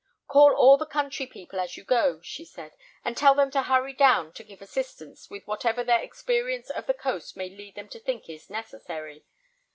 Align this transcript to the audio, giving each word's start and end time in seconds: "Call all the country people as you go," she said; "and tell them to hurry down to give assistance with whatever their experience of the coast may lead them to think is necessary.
"Call 0.27 0.55
all 0.55 0.77
the 0.77 0.87
country 0.87 1.27
people 1.27 1.59
as 1.59 1.77
you 1.77 1.83
go," 1.83 2.21
she 2.23 2.43
said; 2.43 2.75
"and 3.05 3.15
tell 3.15 3.35
them 3.35 3.51
to 3.51 3.61
hurry 3.61 3.93
down 3.93 4.33
to 4.33 4.43
give 4.43 4.59
assistance 4.59 5.29
with 5.29 5.45
whatever 5.45 5.83
their 5.83 6.01
experience 6.01 6.71
of 6.71 6.87
the 6.87 6.95
coast 6.95 7.37
may 7.37 7.49
lead 7.49 7.75
them 7.75 7.87
to 7.89 7.99
think 7.99 8.27
is 8.27 8.49
necessary. 8.49 9.25